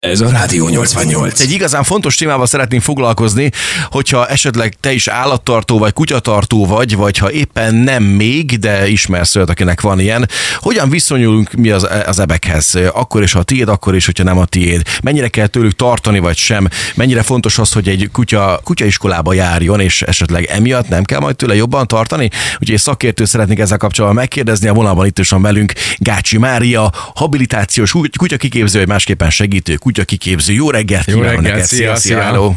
Ez 0.00 0.20
a 0.20 0.30
Rádió 0.30 0.68
88. 0.68 1.40
Egy 1.40 1.52
igazán 1.52 1.82
fontos 1.82 2.16
témával 2.16 2.46
szeretnénk 2.46 2.82
foglalkozni, 2.82 3.50
hogyha 3.90 4.26
esetleg 4.26 4.74
te 4.80 4.92
is 4.92 5.08
állattartó 5.08 5.78
vagy 5.78 5.92
kutyatartó 5.92 6.66
vagy, 6.66 6.96
vagy 6.96 7.18
ha 7.18 7.30
éppen 7.30 7.74
nem 7.74 8.02
még, 8.02 8.58
de 8.58 8.88
ismersz 8.88 9.36
olyat, 9.36 9.50
akinek 9.50 9.80
van 9.80 10.00
ilyen, 10.00 10.28
hogyan 10.56 10.90
viszonyulunk 10.90 11.52
mi 11.52 11.70
az, 11.70 11.88
az 12.06 12.18
ebekhez? 12.18 12.74
Akkor 12.92 13.22
is, 13.22 13.32
ha 13.32 13.38
a 13.38 13.42
tiéd, 13.42 13.68
akkor 13.68 13.94
is, 13.94 14.06
hogyha 14.06 14.24
nem 14.24 14.38
a 14.38 14.44
tiéd. 14.44 14.82
Mennyire 15.02 15.28
kell 15.28 15.46
tőlük 15.46 15.76
tartani, 15.76 16.18
vagy 16.18 16.36
sem? 16.36 16.68
Mennyire 16.94 17.22
fontos 17.22 17.58
az, 17.58 17.72
hogy 17.72 17.88
egy 17.88 18.08
kutya 18.12 18.60
kutyaiskolába 18.64 19.32
járjon, 19.32 19.80
és 19.80 20.02
esetleg 20.02 20.44
emiatt 20.44 20.88
nem 20.88 21.04
kell 21.04 21.20
majd 21.20 21.36
tőle 21.36 21.54
jobban 21.54 21.86
tartani? 21.86 22.30
Úgyhogy 22.52 22.70
egy 22.74 22.78
szakértő 22.78 23.24
szeretnék 23.24 23.58
ezzel 23.58 23.78
kapcsolatban 23.78 24.20
megkérdezni, 24.20 24.68
a 24.68 24.72
vonalban 24.72 25.06
itt 25.06 25.18
is 25.18 25.28
van 25.28 25.42
velünk 25.42 25.72
Gácsi 25.96 26.38
Mária, 26.38 26.92
habilitációs 27.14 27.94
kutyakiképző, 28.18 28.78
vagy 28.78 28.88
másképpen 28.88 29.30
segítő 29.30 29.74
kutya 29.90 30.04
kiképző. 30.04 30.52
Jó 30.52 30.70
reggelt 30.70 31.10
Jó 31.10 31.20
reggelt, 31.20 31.40
neked. 31.40 31.64
szia, 31.64 31.96
szia, 31.96 31.96
szia. 31.96 32.56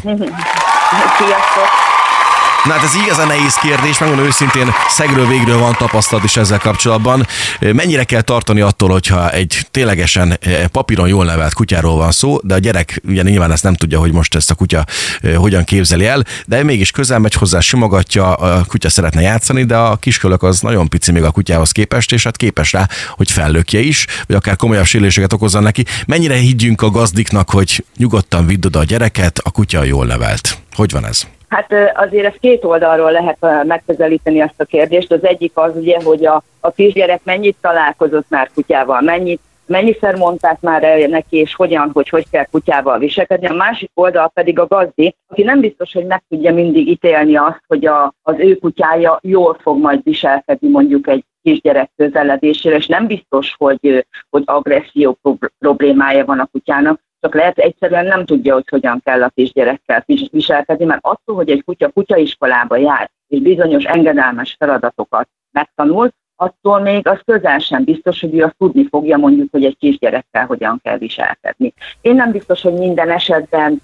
Sziasztok! 1.18 1.68
Na 2.64 2.72
hát 2.72 2.82
ez 2.82 2.94
igazán 2.94 3.26
nehéz 3.26 3.54
kérdés, 3.54 3.98
megmondom 3.98 4.26
őszintén, 4.26 4.70
szegről 4.88 5.26
végről 5.26 5.58
van 5.58 5.74
tapasztalat 5.78 6.24
is 6.24 6.36
ezzel 6.36 6.58
kapcsolatban. 6.58 7.26
Mennyire 7.60 8.04
kell 8.04 8.20
tartani 8.20 8.60
attól, 8.60 8.88
hogyha 8.88 9.30
egy 9.30 9.66
ténylegesen 9.70 10.38
eh, 10.40 10.66
papíron 10.66 11.08
jól 11.08 11.24
nevelt 11.24 11.54
kutyáról 11.54 11.96
van 11.96 12.10
szó, 12.10 12.38
de 12.42 12.54
a 12.54 12.58
gyerek 12.58 13.00
ugye 13.08 13.22
nyilván 13.22 13.52
ezt 13.52 13.62
nem 13.62 13.74
tudja, 13.74 13.98
hogy 13.98 14.12
most 14.12 14.34
ezt 14.34 14.50
a 14.50 14.54
kutya 14.54 14.84
eh, 15.20 15.34
hogyan 15.34 15.64
képzeli 15.64 16.06
el, 16.06 16.24
de 16.46 16.62
mégis 16.62 16.90
közel 16.90 17.18
megy 17.18 17.34
hozzá, 17.34 17.60
simogatja, 17.60 18.34
a 18.34 18.64
kutya 18.64 18.88
szeretne 18.88 19.20
játszani, 19.20 19.64
de 19.64 19.76
a 19.76 19.96
kiskölök 19.96 20.42
az 20.42 20.60
nagyon 20.60 20.88
pici 20.88 21.12
még 21.12 21.22
a 21.22 21.30
kutyához 21.30 21.70
képest, 21.70 22.12
és 22.12 22.24
hát 22.24 22.36
képes 22.36 22.72
rá, 22.72 22.88
hogy 23.10 23.30
fellökje 23.30 23.80
is, 23.80 24.06
vagy 24.26 24.36
akár 24.36 24.56
komolyabb 24.56 24.86
sérüléseket 24.86 25.32
okozzon 25.32 25.62
neki. 25.62 25.84
Mennyire 26.06 26.34
higgyünk 26.34 26.82
a 26.82 26.90
gazdiknak, 26.90 27.50
hogy 27.50 27.84
nyugodtan 27.96 28.46
vidd 28.46 28.66
oda 28.66 28.78
a 28.78 28.84
gyereket, 28.84 29.38
a 29.42 29.50
kutya 29.50 29.84
jól 29.84 30.06
nevelt? 30.06 30.58
Hogy 30.72 30.90
van 30.90 31.06
ez? 31.06 31.26
Hát 31.54 31.72
azért 31.94 32.26
ezt 32.26 32.38
két 32.38 32.64
oldalról 32.64 33.10
lehet 33.10 33.66
megközelíteni 33.66 34.40
azt 34.40 34.60
a 34.60 34.64
kérdést. 34.64 35.12
Az 35.12 35.24
egyik 35.24 35.52
az 35.54 35.76
ugye, 35.76 35.98
hogy 36.04 36.26
a, 36.26 36.42
a 36.60 36.70
kisgyerek 36.70 37.20
mennyit 37.24 37.56
találkozott 37.60 38.26
már 38.28 38.50
kutyával, 38.54 39.00
mennyit, 39.00 39.40
mennyiszer 39.66 40.16
mondták 40.16 40.60
már 40.60 40.84
el 40.84 41.06
neki, 41.06 41.36
és 41.36 41.54
hogyan, 41.54 41.90
hogy 41.92 42.08
hogy 42.08 42.30
kell 42.30 42.44
kutyával 42.44 42.98
viselkedni. 42.98 43.46
A 43.46 43.54
másik 43.54 43.90
oldal 43.94 44.28
pedig 44.28 44.58
a 44.58 44.66
gazdi, 44.66 45.14
aki 45.26 45.42
nem 45.42 45.60
biztos, 45.60 45.92
hogy 45.92 46.06
meg 46.06 46.22
tudja 46.28 46.54
mindig 46.54 46.88
ítélni 46.88 47.36
azt, 47.36 47.62
hogy 47.66 47.86
a, 47.86 48.14
az 48.22 48.34
ő 48.38 48.54
kutyája 48.54 49.18
jól 49.22 49.56
fog 49.60 49.80
majd 49.80 50.00
viselkedni 50.02 50.68
mondjuk 50.68 51.08
egy 51.08 51.24
kisgyerek 51.42 51.90
közeledésére, 51.96 52.76
és 52.76 52.86
nem 52.86 53.06
biztos, 53.06 53.54
hogy, 53.58 54.06
hogy 54.30 54.42
agresszió 54.46 55.18
problémája 55.58 56.24
van 56.24 56.38
a 56.38 56.48
kutyának, 56.52 57.00
csak 57.24 57.34
lehet 57.34 57.58
egyszerűen 57.58 58.06
nem 58.06 58.24
tudja, 58.24 58.54
hogy 58.54 58.68
hogyan 58.70 59.00
kell 59.04 59.22
a 59.22 59.32
kisgyerekkel 59.34 60.04
viselkedni, 60.30 60.84
mert 60.84 61.00
attól, 61.02 61.34
hogy 61.34 61.50
egy 61.50 61.64
kutya 61.64 61.88
kutyaiskolába 61.88 62.76
jár, 62.76 63.10
és 63.28 63.40
bizonyos 63.40 63.84
engedelmes 63.84 64.56
feladatokat 64.58 65.28
megtanul, 65.50 66.10
attól 66.36 66.80
még 66.80 67.08
az 67.08 67.20
közel 67.24 67.58
sem 67.58 67.84
biztos, 67.84 68.20
hogy 68.20 68.38
ő 68.38 68.42
azt 68.42 68.56
tudni 68.58 68.86
fogja 68.90 69.16
mondjuk, 69.16 69.48
hogy 69.50 69.64
egy 69.64 69.76
kisgyerekkel 69.78 70.46
hogyan 70.46 70.80
kell 70.82 70.98
viselkedni. 70.98 71.74
Én 72.00 72.14
nem 72.14 72.30
biztos, 72.30 72.62
hogy 72.62 72.72
minden 72.72 73.10
esetben 73.10 73.80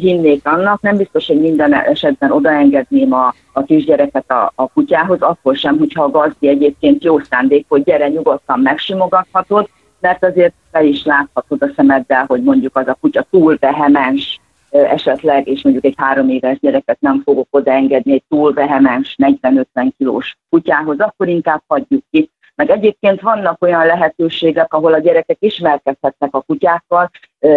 hinnék 0.00 0.46
annak, 0.46 0.80
nem 0.80 0.96
biztos, 0.96 1.26
hogy 1.26 1.40
minden 1.40 1.74
esetben 1.74 2.32
odaengedném 2.32 3.12
a, 3.12 3.34
a 3.52 3.62
kisgyereket 3.62 4.30
a, 4.30 4.52
a 4.54 4.68
kutyához, 4.68 5.20
akkor 5.20 5.56
sem, 5.56 5.78
hogyha 5.78 6.02
a 6.02 6.10
gazdi 6.10 6.48
egyébként 6.48 7.04
jó 7.04 7.18
szándék, 7.18 7.66
hogy 7.68 7.82
gyere 7.82 8.08
nyugodtan 8.08 8.60
megsimogathatod, 8.60 9.68
mert 10.00 10.24
azért 10.24 10.54
fel 10.72 10.84
is 10.84 11.04
láthatod 11.04 11.62
a 11.62 11.72
szemeddel, 11.76 12.24
hogy 12.26 12.42
mondjuk 12.42 12.76
az 12.76 12.88
a 12.88 12.96
kutya 13.00 13.26
túl 13.30 13.56
vehemens 13.60 14.40
esetleg, 14.70 15.48
és 15.48 15.62
mondjuk 15.62 15.84
egy 15.84 15.94
három 15.96 16.28
éves 16.28 16.58
gyereket 16.60 17.00
nem 17.00 17.22
fogok 17.24 17.46
odaengedni 17.50 18.12
egy 18.12 18.24
túl 18.28 18.52
vehemens 18.52 19.14
40-50 19.22 19.90
kilós 19.98 20.36
kutyához, 20.50 21.00
akkor 21.00 21.28
inkább 21.28 21.62
hagyjuk 21.66 22.04
ki. 22.10 22.30
Meg 22.54 22.70
egyébként 22.70 23.20
vannak 23.20 23.62
olyan 23.62 23.86
lehetőségek, 23.86 24.72
ahol 24.72 24.92
a 24.92 24.98
gyerekek 24.98 25.36
ismerkedhetnek 25.40 26.34
a 26.34 26.40
kutyákkal 26.40 27.10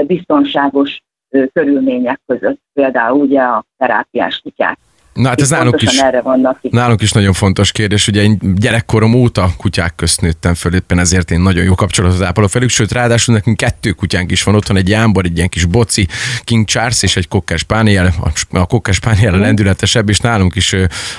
biztonságos 0.08 1.04
körülmények 1.54 2.22
között, 2.26 2.60
például 2.74 3.20
ugye 3.20 3.42
a 3.42 3.66
terápiás 3.78 4.40
kutyák. 4.40 4.78
Na 5.22 5.28
hát 5.28 5.42
ez 5.42 5.50
nálunk 5.50 5.82
is, 5.82 5.98
erre 5.98 6.22
vannak 6.22 6.58
nálunk 6.62 7.02
is 7.02 7.12
nagyon 7.12 7.34
fontos 7.34 7.72
kérdés. 7.72 8.08
Ugye 8.08 8.22
én 8.22 8.40
gyerekkorom 8.56 9.14
óta 9.14 9.50
kutyák 9.58 9.96
közt 9.96 10.22
nőttem 10.22 10.54
föl, 10.54 10.74
éppen 10.74 11.00
ezért 11.00 11.32
én 11.32 11.40
nagyon 11.40 11.64
jó 11.64 11.76
kapcsolatot 11.76 12.22
ápolok 12.22 12.52
velük, 12.52 12.70
sőt 12.70 12.92
ráadásul 12.92 13.34
nekünk 13.34 13.58
kettő 13.58 13.92
kutyánk 13.92 14.32
is 14.32 14.44
van, 14.44 14.56
otthon 14.56 14.78
egy 14.78 14.90
jámbor, 14.90 15.26
egy 15.26 15.38
ilyen 15.38 15.50
kis 15.50 15.66
boci, 15.66 16.08
King 16.44 16.66
Charles 16.66 17.04
és 17.04 17.18
egy 17.18 17.28
kokkás 17.28 17.64
pániel, 17.64 18.14
a 18.52 18.66
kokkás 18.66 19.00
pániel 19.00 19.34
a 19.34 19.36
mhm. 19.36 19.46
lendületesebb, 19.46 20.10
és 20.10 20.20
nálunk 20.20 20.56
is 20.56 20.76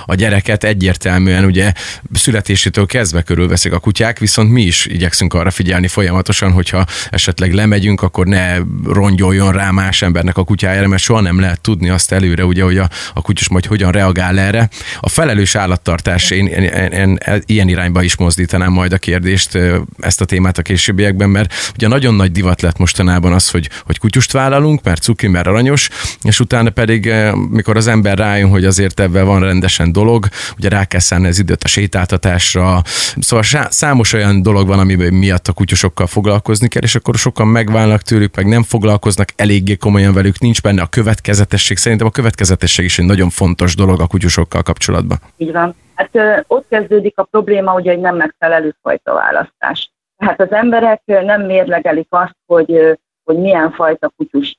a 0.07 0.15
gyereket 0.15 0.65
egyértelműen 0.65 1.45
ugye 1.45 1.73
születésétől 2.13 2.87
kezdve 2.87 3.23
körülveszik 3.23 3.73
a 3.73 3.79
kutyák, 3.79 4.19
viszont 4.19 4.51
mi 4.51 4.63
is 4.63 4.87
igyekszünk 4.87 5.35
arra 5.35 5.51
figyelni 5.51 5.89
folyamatosan, 5.89 6.53
hogyha 6.53 6.85
esetleg 7.11 7.53
lemegyünk, 7.53 8.03
akkor 8.03 8.27
ne 8.27 8.57
rongyoljon 8.85 9.53
rá 9.53 9.71
más 9.71 10.03
embernek 10.03 10.37
a 10.37 10.45
kutyájára, 10.45 10.89
mert 10.89 11.03
soha 11.03 11.21
nem 11.21 11.41
lehet 11.41 11.61
tudni 11.61 11.89
azt 11.89 12.13
előre, 12.13 12.45
ugye, 12.45 12.63
hogy 12.63 12.79
a, 12.79 12.89
a 13.15 13.23
kutyus 13.23 13.49
majd 13.49 13.67
hogy 13.67 13.83
hogyan 13.93 14.13
reagál 14.13 14.39
erre. 14.39 14.69
A 15.01 15.09
felelős 15.09 15.55
állattartás, 15.55 16.31
én, 16.31 16.47
én, 16.47 16.63
én, 16.63 16.91
én 16.93 17.19
ilyen 17.47 17.69
irányba 17.69 18.03
is 18.03 18.17
mozdítanám 18.17 18.73
majd 18.73 18.93
a 18.93 18.99
kérdést, 18.99 19.59
ezt 19.99 20.21
a 20.21 20.25
témát 20.25 20.59
a 20.59 20.63
későbbiekben, 20.63 21.31
mert 21.31 21.55
ugye 21.75 21.89
nagyon 21.89 22.15
nagy 22.15 22.33
divat 22.33 22.63
lett 22.63 22.79
mostanában 22.79 23.33
az, 23.33 23.51
hogy, 23.51 23.71
hogy 23.85 23.99
kutyust 23.99 24.33
vállalunk, 24.33 24.83
mert 24.83 25.03
cuki, 25.03 25.27
mert 25.29 25.47
aranyos, 25.47 25.89
és 26.23 26.41
utána 26.41 26.71
pedig, 26.71 27.13
mikor 27.51 27.77
az 27.77 27.87
ember 27.87 28.19
rájön, 28.19 28.49
hogy 28.49 28.65
azért 28.65 29.01
ebben 29.01 29.27
van 29.27 29.41
rendesen 29.41 29.93
dolog, 29.93 30.29
ugye 30.57 30.69
rá 30.69 30.85
kell 30.85 31.01
szállni 31.01 31.27
az 31.27 31.39
időt 31.39 31.65
a 31.65 31.69
sétáltatásra, 31.69 32.83
szóval 33.21 33.69
számos 33.71 34.13
olyan 34.13 34.43
dolog 34.43 34.67
van, 34.67 34.79
ami 34.79 34.95
miatt 34.95 35.49
a 35.49 35.53
kutyusokkal 35.53 36.07
foglalkozni 36.07 36.69
kell, 36.69 36.83
és 36.83 36.95
akkor 36.95 37.15
sokan 37.15 37.49
megválnak 37.49 38.03
tőlük, 38.03 38.37
meg 38.37 38.47
nem 38.47 38.63
foglalkoznak 38.63 39.29
eléggé 39.37 39.77
komolyan 39.77 40.13
velük, 40.13 40.39
nincs 40.39 40.61
benne 40.63 40.83
a 40.83 40.87
következetesség. 40.87 41.77
Szerintem 41.77 42.07
a 42.07 42.11
következetesség 42.11 42.85
is 42.85 42.99
egy 42.99 43.05
nagyon 43.05 43.31
fontos 43.31 43.72
fontos 43.73 43.75
dolog 43.75 44.01
a 44.01 44.07
kutyusokkal 44.07 44.63
kapcsolatban. 44.63 45.19
Így 45.37 45.53
van. 45.53 45.75
Hát 45.95 46.45
ott 46.47 46.67
kezdődik 46.69 47.19
a 47.19 47.23
probléma, 47.23 47.75
ugye, 47.75 47.93
hogy 47.93 48.01
nem 48.01 48.17
megfelelő 48.17 48.75
fajta 48.83 49.15
választás. 49.15 49.91
Tehát 50.17 50.41
az 50.41 50.53
emberek 50.53 51.03
nem 51.05 51.43
mérlegelik 51.43 52.07
azt, 52.09 52.37
hogy, 52.47 52.99
hogy 53.25 53.37
milyen 53.37 53.71
fajta 53.71 54.13
kutyust 54.17 54.59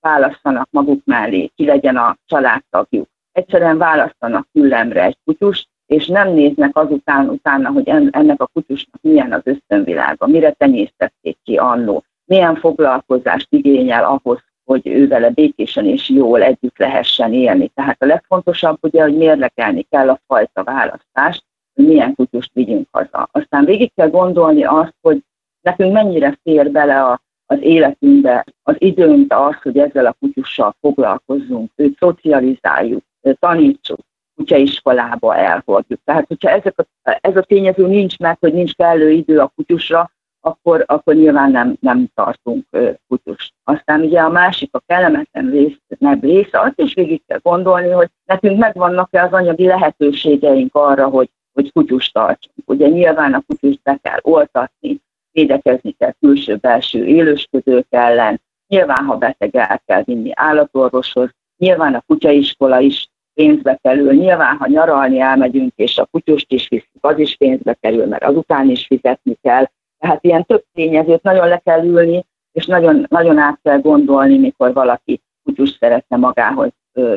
választanak 0.00 0.68
maguk 0.70 1.00
mellé, 1.04 1.50
ki 1.56 1.64
legyen 1.64 1.96
a 1.96 2.16
családtagjuk. 2.26 3.08
Egyszerűen 3.32 3.78
választanak 3.78 4.46
küllemre 4.52 5.02
egy 5.02 5.18
kutyust, 5.24 5.68
és 5.86 6.06
nem 6.06 6.28
néznek 6.28 6.76
azután 6.76 7.28
utána, 7.28 7.70
hogy 7.70 7.88
ennek 8.10 8.40
a 8.40 8.50
kutyusnak 8.52 9.00
milyen 9.00 9.32
az 9.32 9.40
ösztönvilága, 9.44 10.26
mire 10.26 10.50
tenyésztették 10.50 11.36
ki 11.44 11.56
annó, 11.56 12.04
milyen 12.24 12.56
foglalkozást 12.56 13.46
igényel 13.50 14.04
ahhoz, 14.04 14.38
hogy 14.64 14.86
ő 14.86 15.08
vele 15.08 15.30
békésen 15.30 15.86
és 15.86 16.08
jól 16.08 16.42
együtt 16.42 16.78
lehessen 16.78 17.32
élni. 17.32 17.68
Tehát 17.68 18.02
a 18.02 18.06
legfontosabb 18.06 18.78
ugye, 18.80 19.02
hogy 19.02 19.16
mérlekelni 19.16 19.82
kell 19.90 20.08
a 20.08 20.20
fajta 20.26 20.64
választást, 20.64 21.44
hogy 21.74 21.86
milyen 21.86 22.14
kutyust 22.14 22.50
vigyünk 22.52 22.88
haza. 22.90 23.28
Aztán 23.32 23.64
végig 23.64 23.92
kell 23.94 24.10
gondolni 24.10 24.64
azt, 24.64 24.94
hogy 25.00 25.22
nekünk 25.60 25.92
mennyire 25.92 26.38
fér 26.42 26.70
bele 26.70 27.02
a, 27.02 27.20
az 27.46 27.58
életünkbe 27.60 28.44
az 28.62 28.74
időnk 28.78 29.32
az, 29.32 29.54
hogy 29.62 29.78
ezzel 29.78 30.06
a 30.06 30.16
kutyussal 30.20 30.76
foglalkozzunk, 30.80 31.70
őt 31.76 31.98
szocializáljuk, 31.98 33.02
tanítsuk, 33.38 33.98
kutyaiskolába 34.36 35.36
elhordjuk. 35.36 36.00
Tehát, 36.04 36.26
hogyha 36.26 36.50
ezek 36.50 36.78
a, 36.78 37.18
ez 37.20 37.36
a 37.36 37.42
tényező 37.42 37.86
nincs 37.86 38.18
meg, 38.18 38.36
hogy 38.40 38.52
nincs 38.52 38.74
kellő 38.74 39.10
idő 39.10 39.38
a 39.38 39.52
kutyusra, 39.56 40.10
akkor, 40.44 40.84
akkor 40.86 41.14
nyilván 41.14 41.50
nem, 41.50 41.76
nem 41.80 42.08
tartunk 42.14 42.66
kutyust. 43.08 43.52
Aztán 43.64 44.00
ugye 44.00 44.20
a 44.20 44.28
másik, 44.28 44.74
a 44.74 44.82
kellemetlen 44.86 45.50
rész, 45.50 45.78
része, 46.20 46.60
azt 46.60 46.80
is 46.80 46.94
végig 46.94 47.22
kell 47.26 47.38
gondolni, 47.42 47.90
hogy 47.90 48.08
nekünk 48.24 48.58
megvannak-e 48.58 49.22
az 49.22 49.32
anyagi 49.32 49.66
lehetőségeink 49.66 50.74
arra, 50.74 51.08
hogy, 51.08 51.30
hogy 51.52 51.72
kutyust 51.72 52.12
tartsunk. 52.12 52.70
Ugye 52.70 52.88
nyilván 52.88 53.34
a 53.34 53.42
kutyust 53.46 53.82
be 53.82 53.98
kell 54.02 54.18
oltatni, 54.22 55.00
védekezni 55.32 55.92
kell 55.92 56.12
külső-belső 56.20 57.04
élősködők 57.04 57.86
ellen, 57.90 58.40
nyilván, 58.66 59.04
ha 59.04 59.16
beteg 59.16 59.56
el 59.56 59.82
kell 59.86 60.02
vinni 60.02 60.30
állatorvoshoz, 60.34 61.30
nyilván 61.56 61.94
a 61.94 62.02
kutyaiskola 62.06 62.80
is 62.80 63.08
pénzbe 63.34 63.78
kerül, 63.82 64.12
nyilván, 64.12 64.56
ha 64.56 64.66
nyaralni 64.66 65.20
elmegyünk, 65.20 65.72
és 65.76 65.98
a 65.98 66.04
kutyust 66.10 66.52
is 66.52 66.68
viszik, 66.68 66.90
az 67.00 67.18
is 67.18 67.36
pénzbe 67.36 67.74
kerül, 67.80 68.06
mert 68.06 68.24
azután 68.24 68.70
is 68.70 68.86
fizetni 68.86 69.36
kell, 69.42 69.64
tehát 70.04 70.24
ilyen 70.24 70.44
több 70.44 70.64
tényezőt 70.74 71.22
nagyon 71.22 71.48
le 71.48 71.60
kell 71.64 71.84
ülni, 71.84 72.24
és 72.52 72.66
nagyon, 72.66 73.06
nagyon 73.08 73.38
át 73.38 73.58
kell 73.62 73.80
gondolni, 73.80 74.38
mikor 74.38 74.72
valaki 74.72 75.20
kutyus 75.44 75.76
szeretne 75.80 76.16
magához 76.16 76.68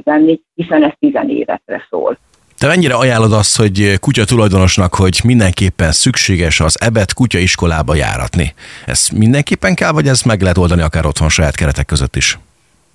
venni, 0.03 0.41
hiszen 0.53 0.83
ez 0.83 0.91
tizen 0.99 1.29
évekre 1.29 1.87
szól. 1.89 2.17
Te 2.57 2.67
mennyire 2.67 2.93
ajánlod 2.93 3.33
azt, 3.33 3.57
hogy 3.57 3.99
kutya 3.99 4.25
tulajdonosnak, 4.25 4.95
hogy 4.95 5.19
mindenképpen 5.23 5.91
szükséges 5.91 6.59
az 6.59 6.81
ebet 6.81 7.13
kutya 7.13 7.37
iskolába 7.37 7.95
járatni? 7.95 8.53
Ez 8.85 9.09
mindenképpen 9.15 9.75
kell, 9.75 9.91
vagy 9.91 10.07
ez 10.07 10.21
meg 10.21 10.41
lehet 10.41 10.57
oldani 10.57 10.81
akár 10.81 11.05
otthon 11.05 11.29
saját 11.29 11.55
keretek 11.55 11.85
között 11.85 12.15
is? 12.15 12.39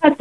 Hát 0.00 0.16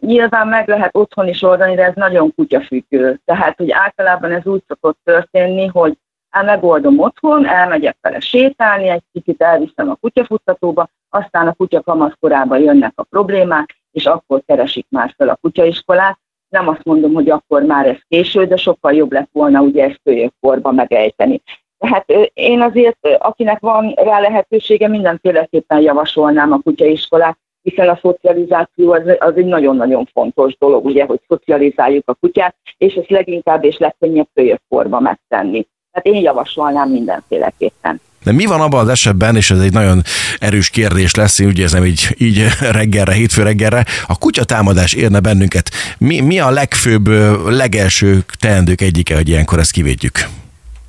nyilván 0.00 0.48
meg 0.48 0.68
lehet 0.68 0.96
otthon 0.96 1.28
is 1.28 1.42
oldani, 1.42 1.74
de 1.74 1.84
ez 1.84 1.94
nagyon 1.94 2.34
kutyafüggő. 2.34 3.20
Tehát, 3.24 3.56
hogy 3.56 3.70
általában 3.70 4.32
ez 4.32 4.46
úgy 4.46 4.62
szokott 4.68 4.98
történni, 5.04 5.66
hogy 5.66 5.96
el 6.34 6.44
megoldom 6.44 6.98
otthon, 6.98 7.46
elmegyek 7.46 7.96
vele 8.00 8.20
sétálni, 8.20 8.88
egy 8.88 9.02
kicsit 9.12 9.42
elviszem 9.42 9.90
a 9.90 9.94
kutyafuttatóba, 9.94 10.88
aztán 11.10 11.48
a 11.48 11.52
kutya 11.52 11.80
kamaszkorában 11.80 12.58
jönnek 12.58 12.92
a 12.94 13.02
problémák, 13.02 13.76
és 13.90 14.06
akkor 14.06 14.42
keresik 14.46 14.86
már 14.88 15.14
fel 15.16 15.28
a 15.28 15.38
kutyaiskolát. 15.40 16.18
Nem 16.48 16.68
azt 16.68 16.84
mondom, 16.84 17.12
hogy 17.12 17.30
akkor 17.30 17.62
már 17.62 17.86
ez 17.86 17.98
késő, 18.08 18.44
de 18.46 18.56
sokkal 18.56 18.92
jobb 18.92 19.12
lett 19.12 19.28
volna 19.32 19.60
ugye 19.60 19.84
ezt 19.84 20.00
kölyökkorba 20.04 20.72
megejteni. 20.72 21.42
Tehát 21.78 22.10
én 22.32 22.60
azért, 22.60 22.98
akinek 23.18 23.60
van 23.60 23.92
rá 23.96 24.20
lehetősége, 24.20 24.88
mindenféleképpen 24.88 25.80
javasolnám 25.80 26.52
a 26.52 26.58
kutyaiskolát, 26.58 27.38
hiszen 27.62 27.88
a 27.88 27.98
szocializáció 28.02 28.92
az, 28.92 29.02
az 29.18 29.36
egy 29.36 29.46
nagyon-nagyon 29.46 30.08
fontos 30.12 30.56
dolog, 30.58 30.84
ugye, 30.84 31.04
hogy 31.04 31.20
szocializáljuk 31.28 32.08
a 32.08 32.14
kutyát, 32.14 32.56
és 32.78 32.94
ezt 32.94 33.10
leginkább 33.10 33.64
és 33.64 33.78
legkönnyebb 33.78 34.28
kölyökkorba 34.34 35.00
megtenni. 35.00 35.66
Tehát 35.94 36.18
én 36.18 36.22
javasolnám 36.22 36.88
mindenféleképpen. 36.88 38.00
De 38.24 38.32
mi 38.32 38.46
van 38.46 38.60
abban 38.60 38.80
az 38.80 38.88
esetben, 38.88 39.36
és 39.36 39.50
ez 39.50 39.60
egy 39.60 39.72
nagyon 39.72 40.02
erős 40.38 40.70
kérdés 40.70 41.14
lesz, 41.14 41.38
én 41.38 41.46
úgy 41.46 41.58
érzem 41.58 41.84
így, 41.84 42.14
így 42.18 42.46
reggelre, 42.72 43.12
hétfő 43.12 43.42
reggelre, 43.42 43.84
a 44.06 44.18
kutyatámadás 44.18 44.94
érne 44.94 45.20
bennünket. 45.20 45.70
Mi, 45.98 46.20
mi 46.20 46.40
a 46.40 46.50
legfőbb, 46.50 47.06
legelső 47.46 48.18
teendők 48.40 48.80
egyike, 48.80 49.14
hogy 49.14 49.28
ilyenkor 49.28 49.58
ezt 49.58 49.72
kivédjük? 49.72 50.18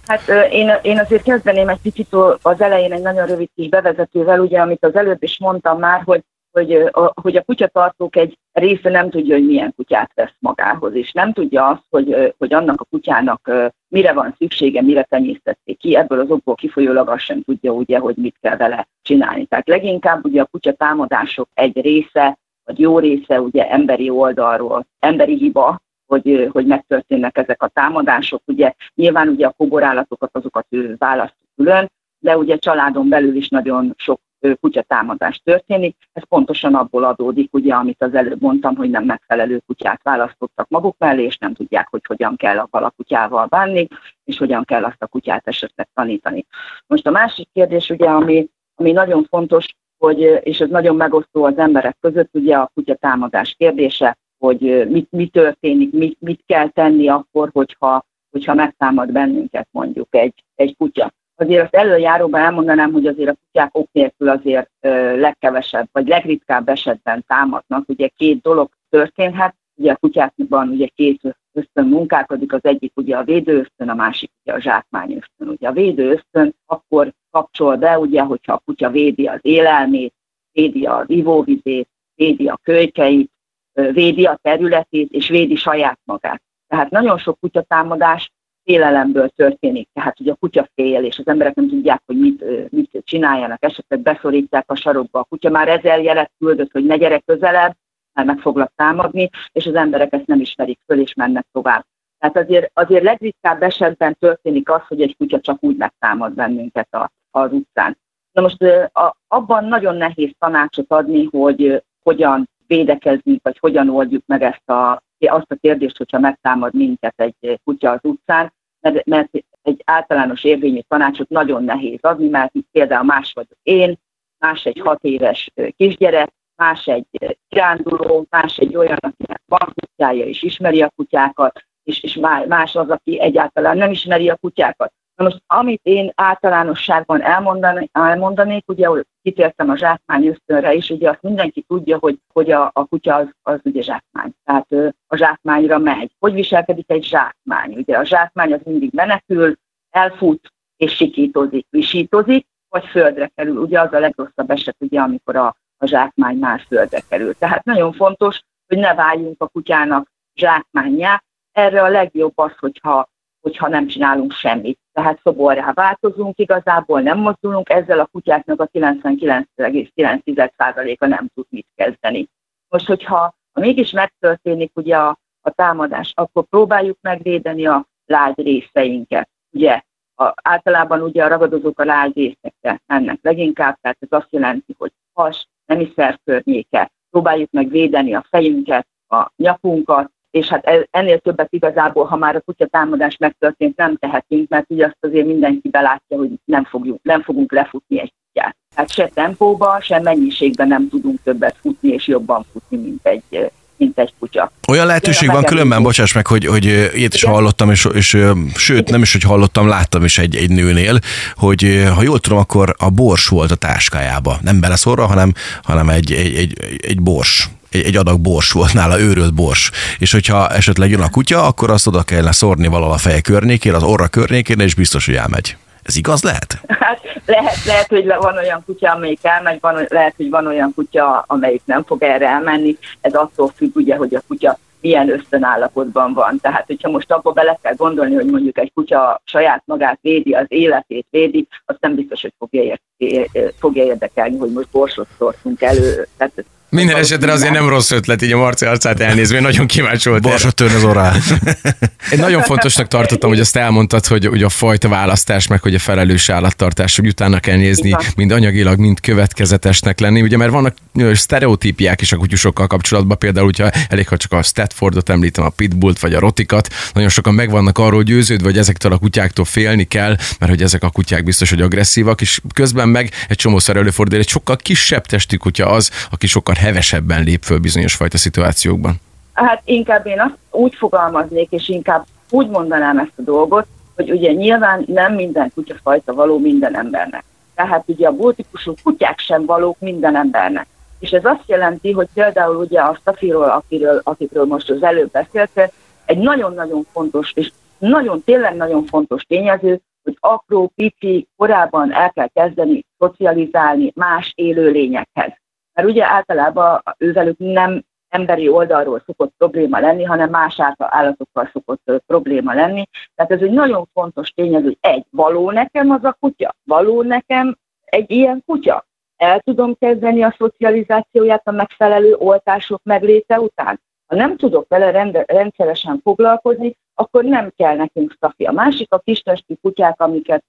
Hát 0.07 0.51
én, 0.51 0.71
én 0.81 0.99
azért 0.99 1.23
kezdeném 1.23 1.69
egy 1.69 1.81
picit 1.81 2.13
az 2.41 2.61
elején 2.61 2.93
egy 2.93 3.01
nagyon 3.01 3.25
rövid 3.25 3.49
kis 3.55 3.69
bevezetővel, 3.69 4.39
ugye, 4.39 4.59
amit 4.59 4.85
az 4.85 4.95
előbb 4.95 5.23
is 5.23 5.37
mondtam 5.39 5.79
már, 5.79 6.01
hogy 6.05 6.23
hogy 6.55 6.73
a, 6.91 7.13
hogy 7.21 7.35
a 7.35 7.43
kutyatartók 7.43 8.15
egy 8.15 8.37
része 8.53 8.89
nem 8.89 9.09
tudja, 9.09 9.35
hogy 9.35 9.45
milyen 9.45 9.73
kutyát 9.75 10.11
vesz 10.15 10.35
magához, 10.39 10.93
és 10.93 11.11
nem 11.11 11.33
tudja 11.33 11.67
azt, 11.67 11.83
hogy, 11.89 12.33
hogy 12.37 12.53
annak 12.53 12.81
a 12.81 12.87
kutyának 12.89 13.51
mire 13.95 14.13
van 14.13 14.35
szüksége, 14.37 14.81
mire 14.81 15.03
tenyésztették 15.03 15.77
ki, 15.77 15.95
ebből 15.95 16.19
az 16.19 16.29
okból 16.29 16.55
kifolyólag 16.55 17.09
azt 17.09 17.23
sem 17.23 17.41
tudja, 17.41 17.71
ugye, 17.71 17.99
hogy 17.99 18.15
mit 18.15 18.35
kell 18.41 18.57
vele 18.57 18.87
csinálni. 19.01 19.45
Tehát 19.45 19.67
leginkább 19.67 20.25
ugye 20.25 20.41
a 20.41 20.45
kutya 20.45 20.73
támadások 20.73 21.49
egy 21.53 21.81
része, 21.81 22.37
vagy 22.63 22.79
jó 22.79 22.99
része 22.99 23.41
ugye 23.41 23.69
emberi 23.69 24.09
oldalról, 24.09 24.85
emberi 24.99 25.37
hiba, 25.37 25.79
hogy, 26.05 26.49
hogy 26.51 26.65
megtörténnek 26.65 27.37
ezek 27.37 27.63
a 27.63 27.67
támadások. 27.67 28.41
Ugye 28.45 28.73
nyilván 28.95 29.27
ugye 29.27 29.47
a 29.47 29.53
koborállatokat 29.57 30.29
azokat 30.33 30.65
ő 30.69 30.95
választ 30.97 31.37
külön, 31.55 31.91
de 32.19 32.37
ugye 32.37 32.57
családon 32.57 33.09
belül 33.09 33.35
is 33.35 33.49
nagyon 33.49 33.93
sok 33.97 34.21
kutyatámadás 34.53 35.41
történik. 35.43 35.95
Ez 36.13 36.23
pontosan 36.27 36.75
abból 36.75 37.03
adódik, 37.03 37.53
ugye, 37.53 37.73
amit 37.73 38.03
az 38.03 38.15
előbb 38.15 38.41
mondtam, 38.41 38.75
hogy 38.75 38.89
nem 38.89 39.03
megfelelő 39.03 39.61
kutyát 39.67 40.03
választottak 40.03 40.69
maguk 40.69 40.95
mellé, 40.97 41.23
és 41.23 41.37
nem 41.37 41.53
tudják, 41.53 41.87
hogy 41.89 42.01
hogyan 42.07 42.35
kell 42.35 42.57
a 42.57 42.67
a 42.71 42.89
kutyával 42.89 43.45
bánni, 43.45 43.87
és 44.23 44.37
hogyan 44.37 44.63
kell 44.63 44.83
azt 44.83 45.01
a 45.01 45.07
kutyát 45.07 45.47
esetleg 45.47 45.87
tanítani. 45.93 46.45
Most 46.87 47.07
a 47.07 47.11
másik 47.11 47.49
kérdés, 47.53 47.89
ugye, 47.89 48.09
ami, 48.09 48.49
ami 48.75 48.91
nagyon 48.91 49.23
fontos, 49.23 49.75
hogy, 49.97 50.19
és 50.43 50.59
ez 50.59 50.69
nagyon 50.69 50.95
megosztó 50.95 51.43
az 51.43 51.57
emberek 51.57 51.97
között, 51.99 52.29
ugye 52.33 52.55
a 52.55 52.71
kutyatámadás 52.73 53.55
kérdése, 53.57 54.17
hogy 54.37 54.89
mit, 54.89 55.11
mi 55.11 55.27
történik, 55.27 55.91
mit, 55.91 56.17
mit 56.19 56.43
kell 56.45 56.69
tenni 56.69 57.07
akkor, 57.07 57.49
hogyha, 57.53 58.05
hogyha 58.31 58.53
megtámad 58.53 59.11
bennünket 59.11 59.67
mondjuk 59.71 60.07
egy, 60.15 60.43
egy 60.55 60.75
kutya 60.77 61.13
azért 61.35 61.63
azt 61.63 61.75
előjáróban 61.75 62.41
elmondanám, 62.41 62.91
hogy 62.91 63.07
azért 63.07 63.29
a 63.29 63.35
kutyák 63.45 63.77
ok 63.77 63.87
nélkül 63.91 64.29
azért 64.29 64.69
ö, 64.79 65.19
legkevesebb, 65.19 65.87
vagy 65.91 66.07
legritkább 66.07 66.69
esetben 66.69 67.23
támadnak. 67.27 67.89
Ugye 67.89 68.07
két 68.07 68.41
dolog 68.41 68.69
történhet, 68.89 69.55
ugye 69.75 69.91
a 69.91 69.95
kutyákban 69.95 70.69
ugye 70.69 70.87
két 70.95 71.21
ösztön 71.53 71.87
munkálkodik, 71.87 72.53
az 72.53 72.63
egyik 72.63 72.91
ugye 72.95 73.17
a 73.17 73.23
védőösztön, 73.23 73.89
a 73.89 73.95
másik 73.95 74.31
ugye 74.43 74.55
a 74.55 74.59
zsákmány 74.59 75.11
ösztön. 75.11 75.47
Ugye 75.47 75.67
a 75.67 75.71
védőösztön 75.71 76.55
akkor 76.65 77.13
kapcsol 77.31 77.75
be, 77.75 77.99
ugye, 77.99 78.21
hogyha 78.21 78.53
a 78.53 78.61
kutya 78.65 78.89
védi 78.89 79.27
az 79.27 79.39
élelmét, 79.41 80.13
védi 80.51 80.85
az 80.85 81.05
ivóvizét, 81.07 81.89
védi 82.15 82.47
a 82.47 82.59
kölykeit, 82.63 83.31
védi 83.73 84.25
a 84.25 84.39
területét, 84.41 85.11
és 85.11 85.27
védi 85.27 85.55
saját 85.55 85.99
magát. 86.03 86.41
Tehát 86.67 86.89
nagyon 86.89 87.17
sok 87.17 87.39
kutyatámadás 87.39 88.31
félelemből 88.65 89.29
történik, 89.29 89.89
tehát 89.93 90.17
hogy 90.17 90.29
a 90.29 90.35
kutya 90.35 90.67
fél, 90.73 91.03
és 91.03 91.19
az 91.19 91.27
emberek 91.27 91.55
nem 91.55 91.67
tudják, 91.67 92.01
hogy 92.05 92.19
mit, 92.19 92.71
mit 92.71 93.01
csináljanak, 93.03 93.63
esetleg 93.63 93.99
beszorítják 93.99 94.71
a 94.71 94.75
sarokba. 94.75 95.19
A 95.19 95.23
kutya 95.23 95.49
már 95.49 95.67
ezer 95.67 96.01
jelet 96.01 96.31
küldött, 96.39 96.71
hogy 96.71 96.85
ne 96.85 96.97
gyere 96.97 97.19
közelebb, 97.25 97.75
mert 98.13 98.27
meg 98.27 98.39
foglak 98.39 98.71
támadni, 98.75 99.29
és 99.51 99.65
az 99.65 99.75
emberek 99.75 100.13
ezt 100.13 100.25
nem 100.25 100.39
ismerik 100.39 100.79
föl, 100.85 100.99
és 100.99 101.13
mennek 101.13 101.45
tovább. 101.51 101.85
Tehát 102.19 102.37
azért, 102.37 102.71
azért 102.73 103.03
legritkább 103.03 103.63
esetben 103.63 104.15
történik 104.19 104.69
az, 104.69 104.81
hogy 104.87 105.01
egy 105.01 105.15
kutya 105.17 105.39
csak 105.39 105.63
úgy 105.63 105.77
megtámad 105.77 106.33
bennünket 106.33 106.93
a, 106.93 107.11
az 107.31 107.51
utcán. 107.51 107.97
Na 108.31 108.41
most 108.41 108.63
a, 108.93 109.15
abban 109.27 109.65
nagyon 109.65 109.95
nehéz 109.95 110.31
tanácsot 110.39 110.91
adni, 110.91 111.27
hogy 111.31 111.83
hogyan 112.03 112.49
védekezni, 112.67 113.39
vagy 113.43 113.57
hogyan 113.59 113.89
oldjuk 113.89 114.23
meg 114.25 114.41
ezt 114.41 114.69
a 114.69 115.03
azt 115.19 115.51
a 115.51 115.55
kérdést, 115.61 115.97
hogyha 115.97 116.19
megtámad 116.19 116.73
minket 116.73 117.13
egy 117.15 117.59
kutya 117.63 117.91
az 117.91 117.99
utcán, 118.01 118.53
mert, 118.79 119.05
mert 119.05 119.29
egy 119.61 119.81
általános 119.85 120.43
érvényű 120.43 120.79
tanácsot 120.87 121.29
nagyon 121.29 121.63
nehéz 121.63 121.99
adni, 122.01 122.27
mert 122.27 122.53
például 122.71 123.03
más 123.03 123.33
vagyok 123.33 123.57
én, 123.63 123.97
más 124.37 124.65
egy 124.65 124.79
hat 124.79 125.03
éves 125.03 125.51
kisgyerek, 125.77 126.33
más 126.55 126.87
egy 126.87 127.37
kiránduló, 127.47 128.25
más 128.29 128.57
egy 128.57 128.75
olyan, 128.75 128.97
akinek 129.01 129.41
van 129.45 129.73
kutyája 129.75 130.25
és 130.25 130.43
ismeri 130.43 130.81
a 130.81 130.91
kutyákat, 130.95 131.65
és, 131.83 132.03
és 132.03 132.15
más 132.47 132.75
az, 132.75 132.89
aki 132.89 133.19
egyáltalán 133.21 133.77
nem 133.77 133.91
ismeri 133.91 134.29
a 134.29 134.35
kutyákat. 134.35 134.93
Na 135.15 135.23
most, 135.23 135.41
amit 135.47 135.79
én 135.83 136.11
általánosságban 136.15 137.21
elmondanék, 137.21 137.89
elmondanék 137.93 138.63
ugye, 138.67 138.87
kitértem 139.21 139.69
a 139.69 139.77
zsákmány 139.77 140.27
ösztönre 140.27 140.73
is, 140.73 140.89
ugye 140.89 141.09
azt 141.09 141.21
mindenki 141.21 141.61
tudja, 141.61 141.97
hogy, 141.97 142.19
hogy 142.33 142.51
a, 142.51 142.69
a 142.73 142.85
kutya 142.85 143.15
az, 143.15 143.27
az 143.41 143.59
ugye 143.63 143.81
zsákmány. 143.81 144.31
Tehát 144.43 144.95
a 145.07 145.15
zsákmányra 145.15 145.77
megy. 145.77 146.11
Hogy 146.19 146.33
viselkedik 146.33 146.91
egy 146.91 147.03
zsákmány? 147.03 147.73
Ugye 147.73 147.97
a 147.97 148.05
zsákmány 148.05 148.53
az 148.53 148.59
mindig 148.63 148.93
menekül, 148.93 149.55
elfut 149.89 150.53
és 150.77 150.95
sikítozik, 150.95 151.67
visítozik, 151.69 152.47
vagy 152.69 152.85
földre 152.85 153.31
kerül. 153.35 153.57
Ugye 153.57 153.81
az 153.81 153.93
a 153.93 153.99
legrosszabb 153.99 154.49
eset, 154.49 154.75
ugye, 154.79 154.99
amikor 154.99 155.35
a, 155.35 155.55
a 155.77 155.85
zsákmány 155.85 156.37
már 156.37 156.61
földre 156.67 156.99
kerül. 157.09 157.33
Tehát 157.33 157.63
nagyon 157.63 157.93
fontos, 157.93 158.41
hogy 158.67 158.77
ne 158.77 158.93
váljunk 158.93 159.41
a 159.41 159.47
kutyának 159.47 160.11
zsákmányjá. 160.33 161.23
Erre 161.51 161.83
a 161.83 161.87
legjobb 161.87 162.37
az, 162.37 162.51
hogyha 162.59 163.09
hogyha 163.45 163.67
nem 163.67 163.87
csinálunk 163.87 164.31
semmit. 164.31 164.79
Tehát 164.93 165.19
szoborrá 165.23 165.71
változunk, 165.73 166.39
igazából 166.39 167.01
nem 167.01 167.17
mozdulunk, 167.17 167.69
ezzel 167.69 167.99
a 167.99 168.05
kutyáknak 168.05 168.61
a 168.61 168.67
99,9%-a 168.67 171.05
nem 171.05 171.27
tud 171.33 171.45
mit 171.49 171.67
kezdeni. 171.75 172.29
Most, 172.69 172.87
hogyha 172.87 173.35
ha 173.51 173.59
mégis 173.59 173.91
megtörténik 173.91 174.71
ugye 174.73 174.97
a, 174.97 175.19
a 175.41 175.49
támadás, 175.49 176.11
akkor 176.15 176.43
próbáljuk 176.43 176.97
megvédeni 177.01 177.65
a 177.65 177.85
lágy 178.05 178.41
részeinket. 178.41 179.29
Ugye 179.51 179.81
a, 180.15 180.33
általában 180.43 181.01
ugye 181.01 181.23
a 181.23 181.27
ragadozók 181.27 181.79
a 181.79 181.85
lágy 181.85 182.15
részekre 182.15 182.81
mennek 182.87 183.19
leginkább, 183.21 183.77
tehát 183.81 183.97
ez 183.99 184.07
azt 184.11 184.31
jelenti, 184.31 184.75
hogy 184.77 184.91
has, 185.13 185.47
nemi 185.65 185.93
környéke, 186.23 186.91
próbáljuk 187.09 187.51
megvédeni 187.51 188.13
a 188.13 188.25
fejünket, 188.29 188.87
a 189.07 189.31
nyakunkat, 189.35 190.11
és 190.35 190.47
hát 190.47 190.87
ennél 190.91 191.19
többet 191.19 191.47
igazából, 191.49 192.05
ha 192.05 192.15
már 192.15 192.35
a 192.35 192.41
kutya 192.41 192.65
támadás 192.65 193.17
megtörtént, 193.17 193.77
nem 193.77 193.97
tehetünk, 193.97 194.49
mert 194.49 194.65
ugye 194.67 194.85
azt 194.85 194.97
azért 194.99 195.25
mindenki 195.25 195.69
belátja, 195.69 196.17
hogy 196.17 196.29
nem, 196.45 196.63
fogjuk, 196.63 196.99
nem 197.01 197.21
fogunk 197.21 197.51
lefutni 197.51 197.99
egy 197.99 198.13
kutyát. 198.25 198.55
Hát 198.75 198.91
se 198.91 199.09
tempóban, 199.13 199.81
se 199.81 199.99
mennyiségben 199.99 200.67
nem 200.67 200.89
tudunk 200.89 201.19
többet 201.23 201.55
futni, 201.61 201.89
és 201.89 202.07
jobban 202.07 202.45
futni, 202.53 202.77
mint 202.77 203.05
egy, 203.07 203.51
mint 203.77 203.99
egy 203.99 204.13
kutya. 204.19 204.51
Olyan 204.67 204.85
lehetőség 204.85 205.31
van 205.31 205.43
különben, 205.43 205.83
bocsáss 205.83 206.13
meg, 206.13 206.27
hogy, 206.27 206.45
hogy 206.45 206.65
ilyet 206.93 207.13
is 207.13 207.23
hallottam, 207.23 207.71
és, 207.71 207.87
és 207.93 208.17
sőt, 208.55 208.89
nem 208.89 209.01
is, 209.01 209.11
hogy 209.11 209.23
hallottam, 209.23 209.67
láttam 209.67 210.03
is 210.03 210.17
egy, 210.17 210.35
egy 210.35 210.49
nőnél, 210.49 210.99
hogy 211.35 211.89
ha 211.95 212.01
jól 212.03 212.19
tudom, 212.19 212.37
akkor 212.37 212.75
a 212.77 212.89
bors 212.89 213.27
volt 213.27 213.51
a 213.51 213.55
táskájába. 213.55 214.37
Nem 214.41 214.59
beleszorva, 214.59 215.05
hanem, 215.05 215.33
hanem 215.63 215.89
egy, 215.89 216.11
egy, 216.11 216.35
egy, 216.35 216.79
egy 216.81 217.01
bors 217.01 217.49
egy, 217.75 217.85
egy 217.85 217.95
adag 217.95 218.19
bors 218.19 218.51
volt 218.51 218.73
nála, 218.73 218.99
őrölt 218.99 219.33
bors. 219.33 219.71
És 219.99 220.11
hogyha 220.11 220.49
esetleg 220.49 220.89
jön 220.89 221.01
a 221.01 221.09
kutya, 221.09 221.47
akkor 221.47 221.69
azt 221.69 221.87
oda 221.87 222.03
kellene 222.03 222.31
szórni 222.31 222.67
valahol 222.67 222.93
a 222.93 222.97
feje 222.97 223.21
környékén, 223.21 223.73
az 223.73 223.83
orra 223.83 224.07
környékén, 224.07 224.59
és 224.59 224.75
biztos, 224.75 225.05
hogy 225.05 225.15
elmegy. 225.15 225.57
Ez 225.83 225.95
igaz 225.95 226.23
lehet? 226.23 226.61
Hát 226.67 226.99
lehet, 227.25 227.63
lehet, 227.65 227.87
hogy 227.87 228.05
van 228.05 228.37
olyan 228.37 228.63
kutya, 228.65 228.91
amelyik 228.91 229.19
elmegy, 229.21 229.57
van, 229.61 229.85
lehet, 229.89 230.13
hogy 230.17 230.29
van 230.29 230.47
olyan 230.47 230.71
kutya, 230.75 231.23
amelyik 231.27 231.61
nem 231.65 231.83
fog 231.83 232.03
erre 232.03 232.27
elmenni. 232.27 232.77
Ez 233.01 233.13
attól 233.13 233.51
függ, 233.55 233.75
ugye, 233.75 233.95
hogy 233.95 234.15
a 234.15 234.21
kutya 234.27 234.57
milyen 234.81 235.09
ösztönállapotban 235.09 236.13
van. 236.13 236.39
Tehát, 236.41 236.65
hogyha 236.67 236.89
most 236.89 237.11
abba 237.11 237.31
bele 237.31 237.59
kell 237.61 237.73
gondolni, 237.75 238.15
hogy 238.15 238.25
mondjuk 238.25 238.57
egy 238.57 238.71
kutya 238.73 239.21
saját 239.25 239.63
magát 239.65 239.99
védi, 240.01 240.33
az 240.33 240.45
életét 240.47 241.07
védi, 241.09 241.47
azt 241.65 241.81
nem 241.81 241.95
biztos, 241.95 242.21
hogy 242.21 242.33
fogja, 242.37 242.77
ér, 242.97 243.29
fogja 243.59 243.83
érdekelni, 243.83 244.37
hogy 244.37 244.51
most 244.51 244.69
borsot 244.71 245.07
szortunk 245.17 245.61
elő. 245.61 246.07
Tehát 246.17 246.45
minden 246.75 246.95
esetre 246.95 247.31
azért 247.31 247.53
nem 247.53 247.69
rossz 247.69 247.91
ötlet, 247.91 248.21
így 248.21 248.31
a 248.31 248.37
Marci 248.37 248.65
arcát 248.65 248.99
elnézve, 248.99 249.39
nagyon 249.39 249.67
kíváncsi 249.67 250.09
volt. 250.09 250.21
Borsa 250.21 250.51
törn 250.51 250.75
az 250.75 250.83
orrá. 250.83 251.13
Én 252.11 252.19
nagyon 252.19 252.41
fontosnak 252.41 252.87
tartottam, 252.87 253.29
hogy 253.29 253.39
azt 253.39 253.55
elmondtad, 253.55 254.05
hogy, 254.05 254.25
hogy 254.25 254.43
a 254.43 254.49
fajta 254.49 254.87
választás, 254.87 255.47
meg 255.47 255.61
hogy 255.61 255.75
a 255.75 255.79
felelős 255.79 256.29
állattartás, 256.29 256.95
hogy 256.95 257.07
utána 257.07 257.39
kell 257.39 257.57
nézni, 257.57 257.87
Igen. 257.87 258.01
mind 258.15 258.31
anyagilag, 258.31 258.79
mind 258.79 258.99
következetesnek 258.99 259.99
lenni. 259.99 260.21
Ugye, 260.21 260.37
mert 260.37 260.51
vannak 260.51 260.75
sztereotípiák 261.13 262.01
is 262.01 262.11
a 262.11 262.17
kutyusokkal 262.17 262.67
kapcsolatban, 262.67 263.17
például, 263.17 263.45
hogyha 263.45 263.69
elég, 263.89 264.07
ha 264.07 264.17
csak 264.17 264.31
a 264.31 264.43
Statfordot 264.43 265.09
említem, 265.09 265.45
a 265.45 265.49
Pitbullt 265.49 265.99
vagy 265.99 266.13
a 266.13 266.19
Rotikat, 266.19 266.73
nagyon 266.93 267.09
sokan 267.09 267.33
megvannak 267.33 267.77
arról 267.77 268.03
győződve, 268.03 268.45
hogy 268.45 268.57
ezektől 268.57 268.91
a 268.91 268.97
kutyáktól 268.97 269.45
félni 269.45 269.83
kell, 269.83 270.17
mert 270.39 270.51
hogy 270.51 270.61
ezek 270.61 270.83
a 270.83 270.89
kutyák 270.89 271.23
biztos, 271.23 271.49
hogy 271.49 271.61
agresszívak, 271.61 272.21
és 272.21 272.41
közben 272.53 272.89
meg 272.89 273.11
egy 273.27 273.37
csomószor 273.37 273.77
előfordul, 273.77 274.19
egy 274.19 274.29
sokkal 274.29 274.55
kisebb 274.55 275.05
testű 275.05 275.37
kutya 275.37 275.69
az, 275.69 275.89
aki 276.09 276.27
sokkal 276.27 276.55
hevesebben 276.65 277.23
lép 277.23 277.43
föl 277.43 277.59
bizonyos 277.59 277.95
fajta 277.95 278.17
szituációkban? 278.17 278.95
Hát 279.33 279.61
inkább 279.65 280.05
én 280.05 280.19
azt 280.19 280.37
úgy 280.51 280.75
fogalmaznék, 280.75 281.51
és 281.51 281.69
inkább 281.69 282.05
úgy 282.29 282.47
mondanám 282.47 282.97
ezt 282.97 283.13
a 283.15 283.21
dolgot, 283.21 283.67
hogy 283.95 284.11
ugye 284.11 284.31
nyilván 284.31 284.83
nem 284.87 285.13
minden 285.13 285.51
kutyafajta 285.53 286.13
való 286.13 286.39
minden 286.39 286.77
embernek. 286.77 287.23
Tehát 287.55 287.83
ugye 287.85 288.07
a 288.07 288.15
bultikusú 288.15 288.73
kutyák 288.83 289.19
sem 289.19 289.45
valók 289.45 289.79
minden 289.79 290.15
embernek. 290.15 290.67
És 290.99 291.11
ez 291.11 291.25
azt 291.25 291.43
jelenti, 291.45 291.91
hogy 291.91 292.07
például 292.13 292.55
ugye 292.55 292.79
a 292.79 292.97
Stafiról, 292.99 293.49
akiről, 293.49 294.01
akikről 294.03 294.45
most 294.45 294.69
az 294.69 294.83
előbb 294.83 295.11
beszéltél, 295.11 295.71
egy 296.05 296.17
nagyon-nagyon 296.17 296.85
fontos, 296.91 297.31
és 297.35 297.51
nagyon, 297.77 298.23
tényleg 298.23 298.55
nagyon 298.55 298.85
fontos 298.85 299.23
tényező, 299.23 299.81
hogy 300.03 300.17
apró, 300.19 300.71
pici, 300.75 301.27
korábban 301.37 301.93
el 301.93 302.11
kell 302.11 302.29
kezdeni 302.33 302.85
szocializálni 302.97 303.91
más 303.95 304.31
élőlényekhez. 304.35 305.31
Mert 305.75 305.87
ugye 305.87 306.05
általában 306.05 306.81
ővelük 306.97 307.37
nem 307.37 307.83
emberi 308.09 308.49
oldalról 308.49 309.03
szokott 309.05 309.33
probléma 309.37 309.79
lenni, 309.79 310.03
hanem 310.03 310.29
más 310.29 310.59
állatokkal 310.77 311.49
szokott 311.53 311.91
probléma 312.05 312.53
lenni. 312.53 312.87
Tehát 313.15 313.31
ez 313.31 313.41
egy 313.41 313.51
nagyon 313.51 313.89
fontos 313.93 314.29
tényező, 314.29 314.63
hogy 314.63 314.77
egy, 314.81 315.05
való 315.09 315.51
nekem 315.51 315.89
az 315.89 316.03
a 316.03 316.17
kutya? 316.19 316.55
Való 316.63 317.01
nekem 317.01 317.57
egy 317.83 318.11
ilyen 318.11 318.43
kutya? 318.45 318.85
El 319.17 319.39
tudom 319.39 319.75
kezdeni 319.79 320.23
a 320.23 320.35
szocializációját 320.37 321.47
a 321.47 321.51
megfelelő 321.51 322.15
oltások 322.15 322.83
megléte 322.83 323.39
után? 323.39 323.81
Ha 324.07 324.15
nem 324.15 324.37
tudok 324.37 324.67
vele 324.67 324.91
rendszeresen 325.25 325.99
foglalkozni, 326.03 326.77
akkor 326.93 327.23
nem 327.23 327.51
kell 327.55 327.75
nekünk 327.75 328.11
stafi. 328.11 328.43
A 328.43 328.51
másik 328.51 328.93
a 328.93 328.99
kistestű 328.99 329.53
kutyák, 329.61 330.01
amiket 330.01 330.43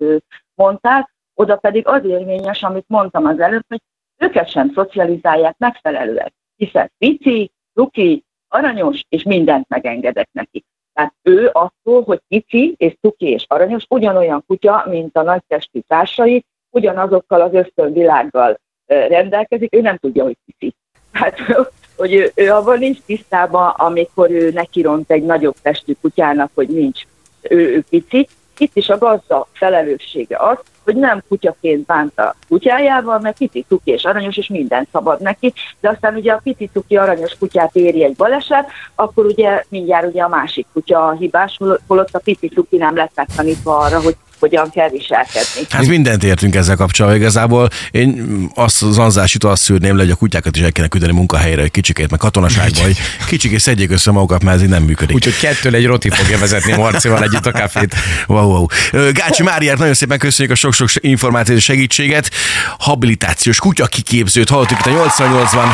mondtál, 0.55 1.11
oda 1.35 1.57
pedig 1.57 1.87
az 1.87 2.05
érvényes, 2.05 2.63
amit 2.63 2.85
mondtam 2.89 3.25
az 3.25 3.41
előbb, 3.41 3.65
hogy 3.69 3.81
őket 4.19 4.51
sem 4.51 4.73
szocializálják 4.75 5.55
megfelelően, 5.59 6.33
hiszen 6.57 6.93
pici, 6.99 7.51
tuki, 7.75 8.25
aranyos, 8.49 9.05
és 9.09 9.23
mindent 9.23 9.69
megengedek 9.69 10.29
neki. 10.33 10.65
Tehát 10.93 11.15
ő 11.23 11.51
attól, 11.53 12.03
hogy 12.03 12.21
pici 12.29 12.75
és 12.77 12.97
tuki 13.01 13.27
és 13.27 13.45
aranyos, 13.49 13.85
ugyanolyan 13.89 14.45
kutya, 14.47 14.85
mint 14.89 15.17
a 15.17 15.23
nagytestű 15.23 15.81
társai, 15.89 16.45
ugyanazokkal 16.71 17.41
az 17.41 17.55
ösztönvilággal 17.55 18.59
rendelkezik, 18.87 19.75
ő 19.75 19.81
nem 19.81 19.97
tudja, 19.97 20.23
hogy 20.23 20.37
pici. 20.45 20.75
Hát, 21.13 21.39
hogy 21.97 22.15
ő, 22.15 22.31
ő 22.35 22.51
abban 22.53 22.79
nincs 22.79 22.99
tisztában, 23.07 23.69
amikor 23.77 24.31
ő 24.31 24.51
nekiront 24.51 25.11
egy 25.11 25.23
nagyobb 25.23 25.55
testű 25.63 25.93
kutyának, 26.01 26.51
hogy 26.55 26.69
nincs 26.69 27.03
ő, 27.43 27.75
ő 27.75 27.85
pici. 27.91 28.29
Itt 28.59 28.77
is 28.77 28.89
a 28.89 28.99
gazda 28.99 29.47
felelőssége 29.53 30.37
az, 30.39 30.59
hogy 30.85 30.97
nem 30.97 31.23
kutyaként 31.29 31.87
bánt 31.87 32.19
a 32.19 32.35
kutyájával, 32.49 33.19
mert 33.19 33.37
pici 33.37 33.65
cuki 33.69 33.91
és 33.91 34.05
aranyos, 34.05 34.37
és 34.37 34.49
minden 34.49 34.89
szabad 34.93 35.21
neki, 35.21 35.53
de 35.81 35.89
aztán 35.89 36.15
ugye 36.15 36.33
a 36.33 36.41
pici 36.43 36.71
cuki 36.73 36.97
aranyos 36.97 37.39
kutyát 37.39 37.77
éri 37.77 38.05
egy 38.05 38.17
baleset, 38.17 38.69
akkor 38.95 39.25
ugye 39.25 39.65
mindjárt 39.69 40.07
ugye 40.07 40.23
a 40.23 40.29
másik 40.29 40.67
kutya 40.73 41.07
a 41.07 41.13
hibás, 41.13 41.59
holott 41.87 42.15
a 42.15 42.19
pici 42.19 42.49
cuki 42.49 42.77
nem 42.77 42.97
lett 42.97 43.13
megtanítva 43.15 43.77
arra, 43.77 44.01
hogy 44.03 44.17
hogyan 44.39 44.71
kell 44.71 44.89
viselkedni. 44.89 45.67
Hát 45.71 45.87
mindent 45.87 46.25
értünk 46.25 46.55
ezzel 46.55 46.77
kapcsolatban 46.77 47.21
igazából. 47.21 47.69
Én 47.91 48.49
azt 48.55 48.83
az 48.83 48.99
anzásit 48.99 49.45
azt 49.45 49.63
szűrném 49.63 49.97
le, 49.97 50.03
hogy 50.03 50.11
a 50.11 50.15
kutyákat 50.17 50.57
is 50.57 50.63
el 50.63 50.73
kéne 50.73 50.89
küldeni 50.89 51.13
munkahelyre, 51.13 51.63
egy 51.63 51.71
kicsikét, 51.71 52.11
meg 52.11 52.19
katonaságba, 52.19 52.83
hogy 52.83 52.97
kicsikét 53.27 53.61
szedjék 53.61 53.91
össze 53.91 54.11
magukat, 54.11 54.43
mert 54.43 54.57
ez 54.57 54.63
így 54.63 54.69
nem 54.69 54.83
működik. 54.83 55.15
Úgyhogy 55.15 55.39
kettől 55.39 55.75
egy 55.75 55.87
roti 55.87 56.11
fogja 56.11 56.39
vezetni 56.39 56.77
Marcival 56.77 57.23
együtt 57.23 57.47
a 57.47 57.51
kafét. 57.51 57.95
Wow, 58.27 58.49
wow. 58.49 58.67
Gácsi 59.13 59.43
Máriát 59.43 59.79
nagyon 59.79 59.95
szépen 59.95 60.19
köszönjük 60.19 60.55
a 60.55 60.57
sok-sok 60.57 60.89
információt 60.95 61.59
és 61.59 61.65
segítséget. 61.65 62.31
Habilitációs 62.79 63.59
kutya 63.59 63.87
kiképzőt 63.87 64.49
hallottuk 64.49 64.79
itt 64.79 64.87
a 64.87 64.91
88-ban. 64.91 65.69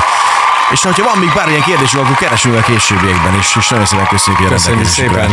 És 0.72 0.80
ha 0.80 1.02
van 1.02 1.18
még 1.18 1.32
bármilyen 1.34 1.62
kérdésünk, 1.62 2.02
akkor 2.02 2.16
keresünk 2.16 2.54
a 2.54 2.60
későbbiekben 2.60 3.38
is, 3.38 3.56
és 3.58 3.68
nagyon 3.68 3.86
szépen 3.86 4.06
köszönjük, 4.06 4.42
hogy 4.42 4.52
Köszönjük 4.52 4.86
szépen. 4.86 5.30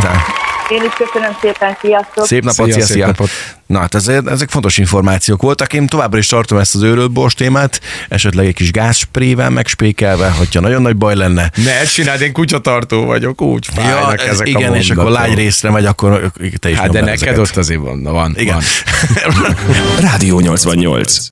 Én 0.70 0.84
is 0.84 0.94
köszönöm 0.94 1.38
szépen, 1.42 1.78
sziasztok! 1.82 2.26
Szép 2.26 2.44
napot, 2.44 2.72
szia, 2.72 2.74
szia, 2.74 2.86
szia. 2.86 3.06
napot! 3.06 3.30
Na 3.66 3.80
hát 3.80 3.96
ezek, 3.96 4.22
ezek 4.26 4.50
fontos 4.50 4.78
információk 4.78 5.42
voltak. 5.42 5.74
Én 5.74 5.88
továbbra 5.88 6.18
is 6.18 6.28
tartom 6.28 6.58
ezt 6.58 6.76
az 6.76 6.82
őrölt 6.82 7.12
bors 7.12 7.34
témát, 7.34 7.82
esetleg 8.10 8.46
egy 8.46 8.54
kis 8.54 8.72
gázsprével 8.72 9.50
megspékelve, 9.50 10.30
hogyha 10.30 10.60
nagyon 10.60 10.82
nagy 10.82 10.96
baj 10.96 11.16
lenne. 11.16 11.52
Ne 11.56 11.84
csináld, 11.84 12.22
én 12.22 12.34
kutyatartó 12.34 13.06
vagyok, 13.06 13.42
úgy 13.42 13.68
fájnak 13.74 14.22
ja, 14.22 14.30
ezek 14.30 14.48
Igen, 14.48 14.72
a 14.72 14.76
és 14.76 14.90
akkor 14.90 15.12
lágy 15.12 15.34
részre 15.34 15.70
megy, 15.70 15.86
akkor 15.86 16.32
te 16.60 16.70
is 16.70 16.78
Hát 16.78 16.90
de 16.90 17.00
neked 17.00 17.14
ezeket. 17.14 17.38
ott 17.38 17.56
azért 17.58 17.80
van, 17.80 18.04
van. 18.04 18.36
Igen. 18.38 18.62
Van. 19.26 19.56
Rádió 20.10 20.40
88. 20.40 21.28